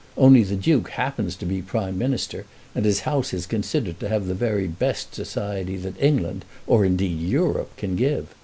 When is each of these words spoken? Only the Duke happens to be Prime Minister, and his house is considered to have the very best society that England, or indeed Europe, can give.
Only 0.17 0.41
the 0.41 0.55
Duke 0.55 0.89
happens 0.89 1.35
to 1.35 1.45
be 1.45 1.61
Prime 1.61 1.95
Minister, 1.95 2.45
and 2.73 2.85
his 2.85 3.01
house 3.01 3.35
is 3.35 3.45
considered 3.45 3.99
to 3.99 4.09
have 4.09 4.25
the 4.25 4.33
very 4.33 4.67
best 4.67 5.13
society 5.13 5.77
that 5.77 6.01
England, 6.01 6.43
or 6.65 6.83
indeed 6.83 7.21
Europe, 7.21 7.69
can 7.77 7.95
give. 7.95 8.33